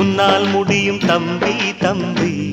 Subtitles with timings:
[0.00, 2.52] உன்னால் முடியும் தம்பி தம்பி.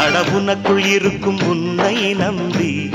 [0.00, 2.90] அட உனக்குள் இருக்கும் உன்னை நம்பி.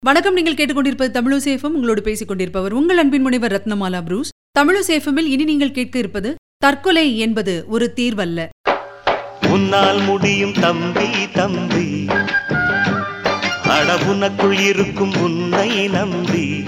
[0.00, 4.30] வணக்கம் நீங்கள் கேட்டுக்கொண்டிருப்பது தமிழசேஃபம் உங்களோடு பேசிக் கொண்டிருப்பவர் உங்கள் அன்பின் முனைவர் ரத்னமாலா புரூஸ்.
[4.58, 8.48] தமிழசேஃபமில் இனி நீங்கள் கேட்க இருப்பது தற்கொலை என்பது ஒரு தீர்வல்ல.
[9.48, 12.06] உன்னால் முடியும் தம்பி தம்பி.
[13.76, 16.64] அட உனக்குள் இருக்கும் உன்னை நம்பி.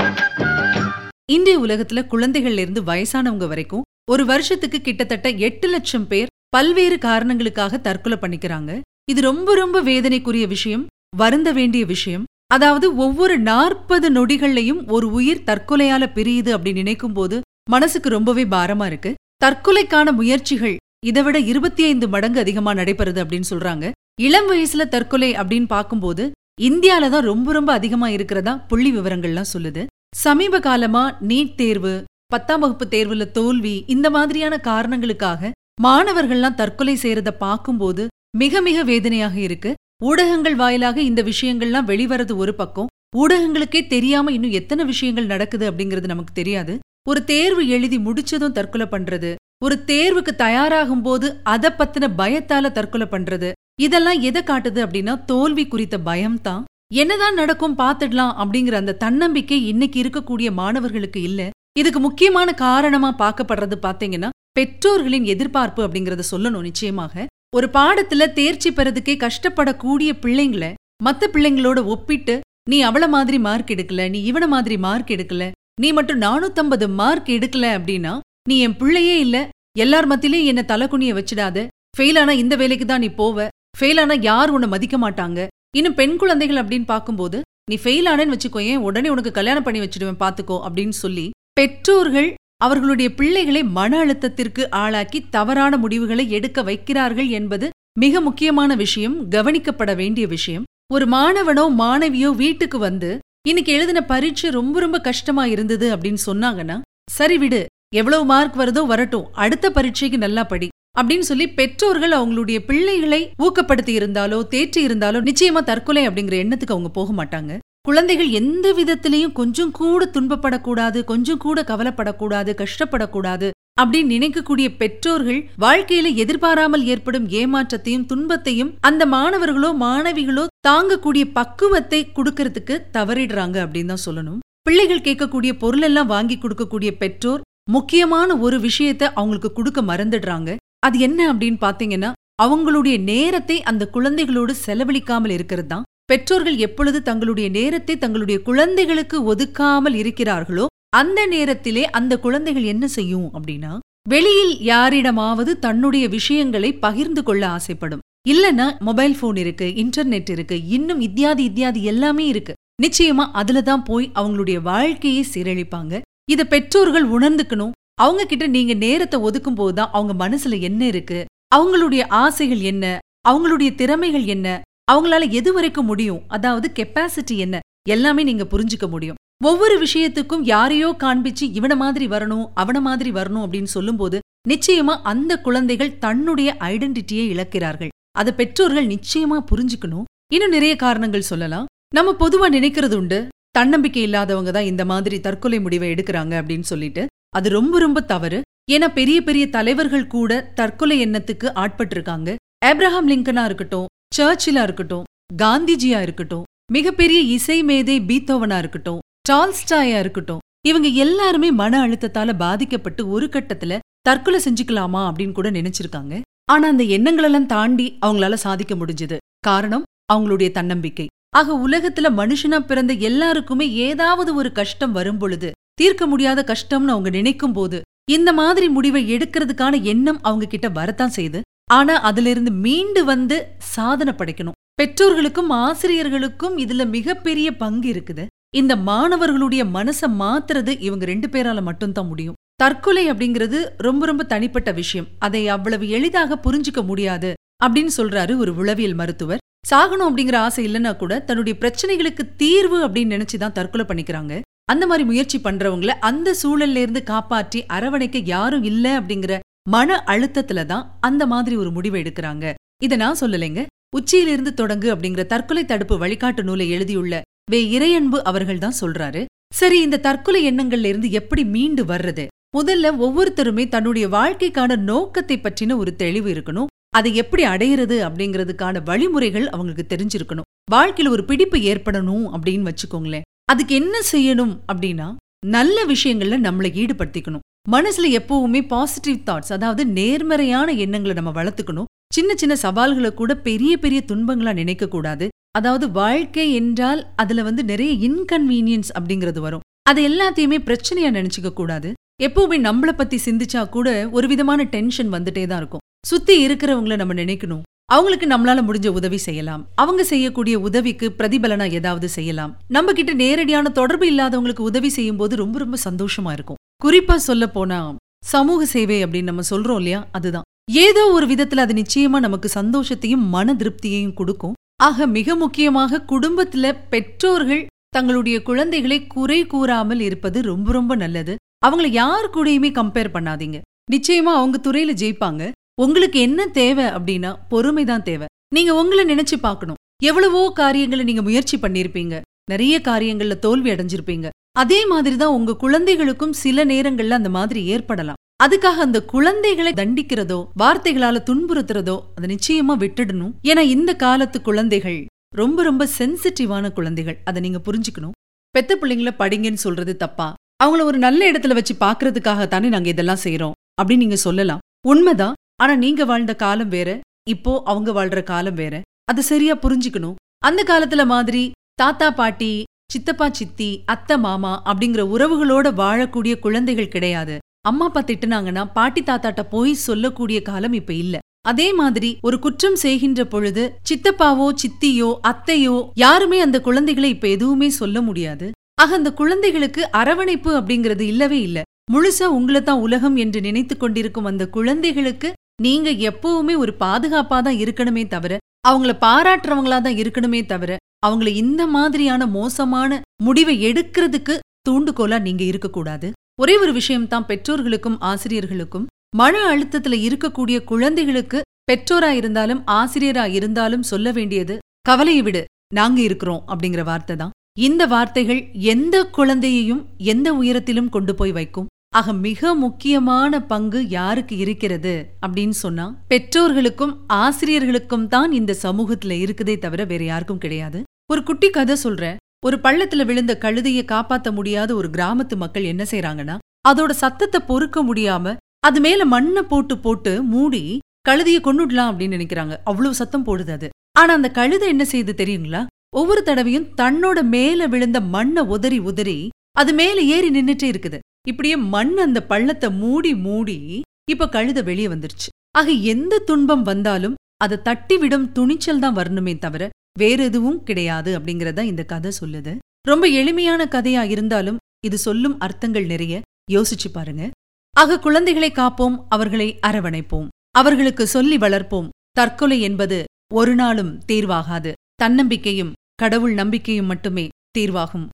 [1.32, 8.18] இன்றைய உலகத்துல குழந்தைகள்ல இருந்து வயசானவங்க வரைக்கும் ஒரு வருஷத்துக்கு கிட்டத்தட்ட எட்டு லட்சம் பேர் பல்வேறு காரணங்களுக்காக தற்கொலை
[8.20, 8.80] பண்ணிக்கிறாங்க.
[9.10, 10.84] இது ரொம்ப ரொம்ப வேதனைக்குரிய விஷயம்
[11.16, 12.24] வருந்த வேண்டிய விஷயம்.
[12.46, 19.14] அதாவது ஒவ்வொரு நாற்பது நொடிகள்லையும் ஒரு உயிர் தற்கொலையால பிரியுது அப்படி நினைக்கும் போது மனசுக்கு ரொம்பவே பாரமா இருக்கு.
[19.44, 23.86] தற்கொலைக்கான முயற்சிகள் இதை விட இருபத்தி ஐந்து மடங்கு அதிகமா நடைபெறுது அப்படின்னு சொல்றாங்க.
[24.20, 26.24] இளம் வயசுல தற்கொலை அப்படின்னு பார்க்கும்போது
[26.60, 29.82] இந்தியால தான் ரொம்ப ரொம்ப அதிகமா இருக்கிறதா புள்ளி விவரங்கள்லாம் சொல்லுது.
[30.16, 31.94] சமீப காலமா நீட் தேர்வு
[32.28, 35.50] பத்தாம் வகுப்பு தேர்வுல தோல்வி இந்த மாதிரியான காரணங்களுக்காக
[35.82, 39.74] மாணவர்கள்லாம் தற்கொலை செய்யறத பார்க்கும்போது மிக மிக வேதனையாக இருக்கு.
[40.04, 42.86] ஊடகங்கள் வாயிலாக இந்த விஷயங்கள்லாம் வெளிவரது ஒரு பக்கம்.
[43.16, 46.78] ஊடகங்களுக்கே தெரியாம இன்னும் எத்தனை விஷயங்கள் நடக்குது அப்படிங்கிறது நமக்கு தெரியாது.
[47.08, 49.34] ஒரு தேர்வு எழுதி முடிச்சதும் தற்கொலை பண்றது.
[49.64, 53.52] ஒரு தேர்வுக்கு தயாராகும் போது அதை பத்தின பயத்தால தற்கொலை பண்றது.
[53.80, 56.64] இதெல்லாம் எதை காட்டுது அப்படின்னா தோல்வி குறித்த பயம்தான்.
[56.94, 61.50] என்னதான் நடக்கும் பார்த்துடலாம் அப்படிங்கிற அந்த தன்னம்பிக்கை இன்னைக்கு இருக்கக்கூடிய மாணவர்களுக்கு இல்ல.
[61.76, 67.26] இதுக்கு முக்கியமான காரணமா பார்க்கப்படுறது பாத்தீங்கன்னா பெற்றோர்களின் எதிர்பார்ப்பு அப்படிங்கறத சொல்லணும் நிச்சயமாக.
[67.56, 70.66] ஒரு பாடத்துல தேர்ச்சி பெறதுக்கே கஷ்டப்படக்கூடிய பிள்ளைங்கள
[71.04, 72.34] மத்த பிள்ளைங்களோட ஒப்பிட்டு
[72.70, 75.44] நீ அவள மாதிரி மார்க் எடுக்கல நீ இவன மாதிரி மார்க் எடுக்கல
[75.80, 78.12] நீ மட்டும் நானூத்தம்பது மார்க் எடுக்கல அப்படின்னா
[78.48, 79.36] நீ என் பிள்ளையே இல்ல
[79.78, 81.66] எல்லார் மத்தியிலயும் என்ன தலைக்குனிய வச்சிடாத
[81.98, 83.46] ஃபெயில் ஆனா இந்த வேலைக்கு தான் நீ போவ
[83.78, 85.40] ஃபெயில் ஆனா யார் உன்னை மதிக்க மாட்டாங்க
[85.76, 87.38] இன்னும் பெண் குழந்தைகள் அப்படின்னு பார்க்கும்போது
[87.70, 91.26] நீ ஃபெயில் ஆனேன்னு வச்சுக்கோயேன் உடனே உனக்கு கல்யாணம் பண்ணி வச்சிடுவேன் பாத்துக்கோ அப்படின்னு சொல்லி
[91.56, 97.66] பெற்றோர்கள் அவர்களுடைய பிள்ளைகளை மன அழுத்தத்திற்கு ஆளாக்கி தவறான முடிவுகளை எடுக்க வைக்கிறார்கள் என்பது
[98.00, 100.64] மிக முக்கியமான விஷயம் கவனிக்கப்பட வேண்டிய விஷயம்.
[100.92, 103.10] ஒரு மாணவனோ மாணவியோ வீட்டுக்கு வந்து
[103.48, 106.76] இன்னைக்கு எழுதின பரீட்சை ரொம்ப ரொம்ப கஷ்டமா இருந்தது அப்படின்னு சொன்னாங்கன்னா
[107.10, 107.60] சரி விடு
[107.94, 110.68] எவ்வளவு மார்க் வருதோ வரட்டும் அடுத்த பரீட்சைக்கு நல்லா படி
[110.98, 117.10] அப்படின்னு சொல்லி பெற்றோர்கள் அவங்களுடைய பிள்ளைகளை ஊக்கப்படுத்தி இருந்தாலோ தேற்றி இருந்தாலோ நிச்சயமா தற்கொலை அப்படிங்கிற எண்ணத்துக்கு அவங்க போக
[117.12, 117.52] மாட்டாங்க.
[117.86, 123.48] குழந்தைகள் எந்த விதத்திலையும் கொஞ்சம் கூட துன்பப்படக்கூடாது கொஞ்சம் கூட கவலைப்படக்கூடாது கஷ்டப்படக்கூடாது
[123.80, 133.56] அப்படின்னு நினைக்கக்கூடிய பெற்றோர்கள் வாழ்க்கையில எதிர்பாராமல் ஏற்படும் ஏமாற்றத்தையும் துன்பத்தையும் அந்த மாணவர்களோ மாணவிகளோ தாங்கக்கூடிய பக்குவத்தை கொடுக்கறதுக்கு தவறிடுறாங்க
[133.64, 134.40] அப்படின்னு தான் சொல்லணும்.
[134.68, 137.44] பிள்ளைகள் கேட்கக்கூடிய பொருளெல்லாம் வாங்கி கொடுக்கக்கூடிய பெற்றோர்
[137.76, 140.50] முக்கியமான ஒரு விஷயத்த அவங்களுக்கு கொடுக்க மறந்துடுறாங்க.
[140.86, 142.10] அது என்ன அப்படின்னு பாத்தீங்கன்னா
[142.44, 145.86] அவங்களுடைய நேரத்தை அந்த குழந்தைகளோடு செலவழிக்காமல் இருக்கிறது தான்.
[146.06, 153.72] பெற்றோர்கள் எப்பொழுது தங்களுடைய நேரத்தை தங்களுடைய குழந்தைகளுக்கு ஒதுக்காமல் இருக்கிறார்களோ அந்த நேரத்திலே அந்த குழந்தைகள் என்ன செய்யும் அப்படின்னா
[154.08, 158.02] வெளியில் யாரிடமாவது தன்னுடைய விஷயங்களை பகிர்ந்து கொள்ள ஆசைப்படும்.
[158.28, 162.52] இல்லனா மொபைல் போன் இருக்கு இன்டர்நெட் இருக்கு இன்னும் இத்தியாதி இத்தியாதி எல்லாமே இருக்கு.
[162.82, 166.00] நிச்சயமா அதுல தான் போய் அவங்களுடைய வாழ்க்கையை சீரழிப்பாங்க.
[166.30, 167.74] இத பெற்றோர்கள் உணர்ந்துக்கணும்.
[167.94, 171.24] அவங்க கிட்ட நீங்க நேரத்தை ஒதுக்கும் போதுதான் அவங்க மனசுல என்ன இருக்கு?
[171.54, 172.98] அவங்களுடைய ஆசைகள் என்ன?
[173.28, 174.60] அவங்களுடைய திறமைகள் என்ன?
[174.92, 176.22] அவங்களால எது வரைக்கும் முடியும்?
[176.28, 177.58] அதாவது கெப்பாசிட்டி என்ன?
[177.88, 179.18] எல்லாமே நீங்க புரிஞ்சுக்க முடியும்.
[179.44, 185.98] ஒவ்வொரு விஷயத்துக்கும் யாரையோ காண்பிச்சு இவன மாதிரி வரணும் அவன மாதிரி வரணும் அப்படின்னு சொல்லும்போது நிச்சயமா அந்த குழந்தைகள்
[185.98, 187.92] தன்னுடைய ஐடென்டிட்டியை இழக்கிறார்கள்.
[188.18, 190.06] அதை பெற்றோர்கள் நிச்சயமா புரிஞ்சுக்கணும்.
[190.32, 191.66] இன்னும் நிறைய காரணங்கள் சொல்லலாம்.
[191.94, 193.18] நம்ம பொதுவா நினைக்கிறது உண்டு
[193.50, 197.06] தன்னம்பிக்கை இல்லாதவங்க தான் இந்த மாதிரி தற்கொலை முடிவை எடுக்கிறாங்க அப்படின்னு சொல்லிட்டு.
[197.28, 198.40] அது ரொம்ப ரொம்ப தவறு.
[198.72, 202.30] ஏன்னா பெரிய பெரிய தலைவர்கள் கூட தற்கொலை எண்ணத்துக்கு ஆட்பட்டிருக்காங்க.
[202.66, 203.86] ஆப்ரஹாம் லிங்கனா இருக்கட்டும்
[204.16, 205.04] சர்ச்சிலா இருக்கட்டும்
[205.42, 213.26] காந்திஜியா இருக்கட்டும் மிகப்பெரிய இசை மேதை பீத்தோவனா இருக்கட்டும் டால்ஸ்டாயா இருக்கட்டும் இவங்க எல்லாருமே மன அழுத்தத்தால பாதிக்கப்பட்டு ஒரு
[213.26, 216.20] கட்டத்துல தற்கொலை செஞ்சுக்கலாமா அப்படின்னு கூட நினைச்சிருக்காங்க.
[216.50, 219.16] ஆனா அந்த எண்ணங்களெல்லாம் தாண்டி அவங்களால சாதிக்க முடிஞ்சது.
[219.38, 221.06] காரணம் அவங்களுடைய தன்னம்பிக்கை.
[221.36, 227.52] ஆக உலகத்துல மனுஷனா பிறந்த எல்லாருக்குமே ஏதாவது ஒரு கஷ்டம் வரும் பொழுது தீர்க்க முடியாத கஷ்டம்னு அவங்க நினைக்கும்
[227.52, 231.40] போது இந்த மாதிரி முடிவை எடுக்கிறதுக்கான எண்ணம் அவங்க கிட்ட வரத்தான் செய்யுது
[231.70, 234.56] ஆனா அதுல இருந்து மீண்டு வந்து சாதனை படைக்கணும்.
[234.74, 238.26] பெற்றோர்களுக்கும் ஆசிரியர்களுக்கும் இதுல மிகப்பெரிய பங்கு இருக்குது.
[238.56, 242.34] இந்த மாணவர்களுடைய மனச மாத்துறது இவங்க ரெண்டு பேரால மட்டும்தான் முடியும்.
[242.54, 245.06] தற்கொலை அப்படிங்கிறது ரொம்ப ரொம்ப தனிப்பட்ட விஷயம்.
[245.18, 247.34] அதை அவ்வளவு எளிதாக புரிஞ்சுக்க முடியாது
[247.64, 249.38] அப்படின்னு சொல்றாரு ஒரு உளவியல் மருத்துவர்.
[249.70, 254.40] சாகணும் அப்படிங்கிற ஆசை இல்லைன்னா கூட தன்னுடைய பிரச்சனைகளுக்கு தீர்வு அப்படின்னு நினைச்சுதான் தற்கொலை பண்ணிக்கிறாங்க.
[254.64, 260.84] அந்த மாதிரி முயற்சி பண்றவங்கள அந்த சூழல்ல இருந்து காப்பாற்றி அரவணைக்க யாரும் இல்ல அப்படிங்கிற மன அழுத்தத்துல தான்
[261.00, 262.54] அந்த மாதிரி ஒரு முடிவை எடுக்கிறாங்க.
[262.82, 263.62] இத நான் சொல்லலைங்க.
[263.96, 267.14] உச்சியிலிருந்து தொடங்கு அப்படிங்கிற தற்கொலை தடுப்பு வழிகாட்டு நூலை எழுதியுள்ள
[267.50, 267.60] வே.
[267.76, 269.24] இறையன்பு அவர்கள் தான் சொல்றாரு.
[269.54, 272.26] சரி இந்த தற்கொலை எண்ணங்கள்ல இருந்து எப்படி மீண்டு வர்றது?
[272.56, 276.70] முதல்ல ஒவ்வொருத்தருமே தன்னுடைய வாழ்க்கைக்கான நோக்கத்தை பற்றின ஒரு தெளிவு இருக்கணும்.
[276.96, 280.48] அதை எப்படி அடையிறது அப்படிங்கிறதுக்கான வழிமுறைகள் அவங்களுக்கு தெரிஞ்சிருக்கணும்.
[280.70, 283.26] வாழ்க்கையில ஒரு பிடிப்பு ஏற்படணும் அப்படின்னு வச்சுக்கோங்களேன்.
[283.44, 285.08] அதுக்கு என்ன செய்யணும் அப்படின்னா
[285.46, 287.44] நல்ல விஷயங்கள்ல நம்மளை ஈடுபடுத்திக்கணும்.
[287.74, 291.88] மனசுல எப்பவுமே பாசிட்டிவ் தாட்ஸ் அதாவது நேர்மறையான எண்ணங்களை நம்ம வளர்த்துக்கணும்.
[292.14, 295.28] சின்ன சின்ன சவால்களை கூட பெரிய பெரிய துன்பங்களா நினைக்க கூடாது.
[295.50, 299.64] அதாவது வாழ்க்கை என்றால் அதுல வந்து நிறைய இன்கன்வீனியன்ஸ் அப்படிங்கிறது வரும்.
[299.82, 301.92] அது எல்லாத்தையுமே பிரச்சனையா நினைச்சுக்க கூடாது.
[302.22, 305.84] எப்பவுமே நம்மள பத்தி சிந்திச்சா கூட ஒரு விதமான டென்ஷன் வந்துட்டே தான் இருக்கும்.
[306.06, 307.62] சுத்தி இருக்கிறவங்கள நம்ம நினைக்கணும்.
[307.92, 309.68] அவங்களுக்கு நம்மளால முடிஞ்ச உதவி செய்யலாம்.
[309.74, 312.56] அவங்க செய்யக்கூடிய உதவிக்கு பிரதிபலனா ஏதாவது செய்யலாம்.
[312.68, 316.60] நம்ம கிட்ட நேரடியான தொடர்பு இல்லாதவங்களுக்கு உதவி செய்யும் போது ரொம்ப ரொம்ப சந்தோஷமா இருக்கும்.
[316.84, 317.94] குறிப்பா சொல்ல போனா
[318.24, 320.08] சமூக சேவை அப்படின்னு நம்ம சொல்றோம் இல்லையா?
[320.12, 320.42] அதுதான்.
[320.72, 324.52] ஏதோ ஒரு விதத்துல அது நிச்சயமா நமக்கு சந்தோஷத்தையும் மன திருப்தியையும் கொடுக்கும்.
[324.82, 331.36] ஆக மிக முக்கியமாக குடும்பத்துல பெற்றோர்கள் தங்களுடைய குழந்தைகளை குறை கூறாமல் இருப்பது ரொம்ப ரொம்ப நல்லது.
[331.66, 333.60] அவங்கள யார் கூடயுமே கம்பேர் பண்ணாதீங்க.
[333.92, 335.50] நிச்சயமா அவங்க துறையில ஜெயிப்பாங்க.
[335.80, 338.26] உங்களுக்கு என்ன தேவை அப்படின்னா பொறுமைதான் தேவை.
[338.54, 339.80] நீங்க உங்களை நினைச்சு பார்க்கணும்.
[340.02, 342.20] எவ்வளவோ காரியங்களை நீங்க முயற்சி பண்ணிருப்பீங்க
[342.50, 344.28] நிறைய காரியங்கள்ல தோல்வி அடைஞ்சிருப்பீங்க.
[344.56, 348.20] அதே மாதிரி தான் உங்க குழந்தைகளுக்கும் சில நேரங்கள்ல அந்த மாதிரி ஏற்படலாம்.
[348.44, 353.32] அதுக்காக அந்த குழந்தைகளை தண்டிக்கிறதோ வார்த்தைகளால துன்புறுத்துறதோ அதை நிச்சயமா விட்டுடணும்.
[353.42, 357.18] ஏன்னா இந்த காலத்து குழந்தைகள் ரொம்ப ரொம்ப சென்சிட்டிவான குழந்தைகள்.
[357.24, 358.16] அதை நீங்க புரிஞ்சுக்கணும்.
[358.50, 360.34] பெத்த பிள்ளைங்கள படிங்கன்னு சொல்றது தப்பா?
[360.64, 364.62] அவங்கள ஒரு நல்ல இடத்துல வச்சு பாக்குறதுக்காகத்தானே நாங்க இதெல்லாம் செய்யறோம் அப்படின்னு நீங்க சொல்லலாம்.
[364.86, 365.34] உண்மைதான்.
[365.62, 367.00] ஆனா நீங்க வாழ்ந்த காலம் வேற.
[367.28, 368.74] இப்போ அவங்க வாழ்ற காலம் வேற.
[369.04, 370.16] அது சரியா புரிஞ்சுக்கணும்.
[370.38, 371.44] அந்த காலத்துல மாதிரி
[371.74, 377.34] தாத்தா பாட்டி சித்தப்பா சித்தி அத்தை மாமா அப்படிங்கிற உறவுகளோட வாழக்கூடிய குழந்தைகள் கிடையாது.
[377.62, 381.16] அம்மா அப்பா திட்டுனாங்கன்னா பாட்டி தாத்தாட்ட போய் சொல்லக்கூடிய காலம் இப்ப இல்ல.
[381.48, 388.00] அதே மாதிரி ஒரு குற்றம் செய்கின்ற பொழுது சித்தப்பாவோ சித்தியோ அத்தையோ யாருமே அந்த குழந்தைகளை இப்ப எதுவுமே சொல்ல
[388.00, 388.46] முடியாது.
[388.82, 391.58] ஆக அந்த குழந்தைகளுக்கு அரவணைப்பு அப்படிங்கிறது இல்லவே இல்ல.
[391.92, 395.28] முழுசா உங்களை தான் உலகம் என்று நினைத்து கொண்டிருக்கும் அந்த குழந்தைகளுக்கு
[395.62, 398.32] நீங்க எப்பவுமே ஒரு பாதுகாப்பா தான் இருக்கணுமே தவிர
[398.68, 400.76] அவங்கள பாராட்டுறவங்களா தான் இருக்கணுமே தவிர
[401.06, 404.34] அவங்கள இந்த மாதிரியான மோசமான முடிவை எடுக்கிறதுக்கு
[404.68, 406.08] தூண்டுகோலா நீங்க இருக்கக்கூடாது
[406.42, 408.86] ஒரே ஒரு விஷயம்தான் பெற்றோர்களுக்கும் ஆசிரியர்களுக்கும்.
[409.16, 411.38] மன அழுத்தத்துல இருக்கக்கூடிய குழந்தைகளுக்கு
[411.70, 414.54] பெற்றோரா இருந்தாலும் ஆசிரியரா இருந்தாலும் சொல்ல வேண்டியது
[414.88, 415.42] கவலையை விடு
[415.74, 417.32] நாங்க இருக்கிறோம் அப்படிங்கிற வார்த்தை தான்.
[417.58, 418.40] இந்த வார்த்தைகள்
[418.74, 421.70] எந்த குழந்தையையும் எந்த உயரத்திலும் கொண்டு போய் வைக்கும்.
[421.98, 424.94] ஆக மிக முக்கியமான பங்கு யாருக்கு இருக்கிறது
[425.26, 430.78] அப்படின்னு சொன்னா பெற்றோர்களுக்கும் ஆசிரியர்களுக்கும் தான் இந்த சமூகத்துல இருக்குதே தவிர வேற யாருக்கும் கிடையாது.
[431.12, 432.18] ஒரு குட்டி கதை சொல்றேன்.
[432.46, 436.36] ஒரு பள்ளத்துல விழுந்த கழுதைய காப்பாத்த முடியாத ஒரு கிராமத்து மக்கள் என்ன செய்றாங்கன்னா
[436.68, 438.34] அதோட சத்தத்தை பொறுக்க முடியாம
[438.66, 440.64] அது மேல மண்ணை போட்டு போட்டு மூடி
[441.08, 442.54] கழுதைய கொண்டுடலாம் அப்படின்னு நினைக்கிறாங்க.
[442.70, 443.68] அவ்வளவு சத்தம் போடுது அது.
[443.98, 445.62] ஆனா அந்த கழுதை என்ன செய்யுது தெரியுங்களா?
[445.96, 449.18] ஒவ்வொரு தடவையும் தன்னோட மேல விழுந்த மண்ணை உதறி உதறி
[449.60, 450.98] அது மேல ஏறி நின்னுட்டே இருக்குது.
[451.28, 453.80] இப்படியே மண் அந்த பள்ளத்தை மூடி மூடி
[454.10, 455.30] இப்ப கழுத வெளியே வந்துருச்சு.
[455.58, 461.84] ஆக எந்த துன்பம் வந்தாலும் அதை தட்டிவிடும் துணிச்சல் தான் வரணுமே தவிர வேற எதுவும் கிடையாது அப்படிங்கறத இந்த
[461.84, 462.56] கதை சொல்லுது.
[462.88, 466.20] ரொம்ப எளிமையான கதையா இருந்தாலும் இது சொல்லும் அர்த்தங்கள் நிறைய.
[466.50, 467.30] யோசிச்சு பாருங்க.
[467.74, 470.28] ஆக குழந்தைகளை காப்போம் அவர்களை அரவணைப்போம்.
[470.50, 471.88] அவர்களுக்கு சொல்லி வளர்ப்போம்.
[472.10, 474.72] தற்கொலை என்பது ஒரு நாளும் தீர்வாகாது.
[474.94, 478.06] தன்னம்பிக்கையும் கடவுள் நம்பிக்கையும் மட்டுமே தீர்வாகும்.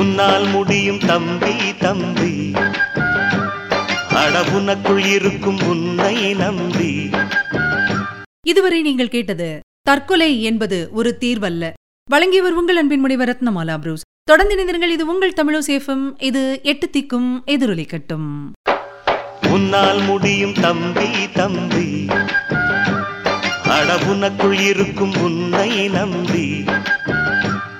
[0.00, 2.32] உன்னால் முடியும் தம்பி தம்பி.
[4.20, 6.92] அட உனக்குள் இருக்கும் உன்னை நம்பி.
[8.46, 9.48] இதுவரை நீங்கள் கேட்டது
[9.82, 11.72] தற்கொலை என்பது ஒரு தீர்வல்ல.
[12.10, 14.06] வழங்கியவர் உங்கள் அன்பின் முனைவர் ரத்னமாலா புரூஸ்.
[14.24, 14.94] தொடர்ந்து இணைந்திருங்கள்.
[14.96, 16.04] இது உங்கள் தமிழோ சேஃபம்.
[16.22, 18.28] இது எட்டு திக்கும் எதிரொலிக்கட்டும்
[19.50, 22.06] உன்னால் முடியும் தம்பி தம்பி.
[23.76, 26.46] அட உனக்குள் இருக்கும் உன்னை நம்பி.